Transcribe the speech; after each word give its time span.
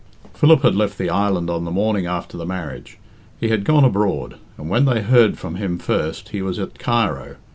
Philip 0.33 0.63
had 0.63 0.73
left 0.73 0.97
the 0.97 1.11
island 1.11 1.47
on 1.51 1.63
the 1.63 1.69
morning 1.69 2.07
after 2.07 2.35
the 2.35 2.43
marriage. 2.47 2.97
He 3.39 3.49
had 3.49 3.63
gone 3.63 3.83
abroad, 3.85 4.37
and 4.57 4.67
when 4.67 4.85
they 4.85 5.01
heard 5.03 5.37
from 5.37 5.57
him 5.57 5.77
first 5.77 6.29
he 6.29 6.41
was 6.41 6.57
at 6.57 6.79
Cairo. 6.79 7.35